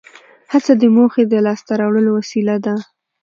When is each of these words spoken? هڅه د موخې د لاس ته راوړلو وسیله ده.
هڅه 0.51 0.73
د 0.81 0.83
موخې 0.95 1.23
د 1.27 1.33
لاس 1.45 1.59
ته 1.67 1.73
راوړلو 1.81 2.11
وسیله 2.19 2.55
ده. 2.65 2.75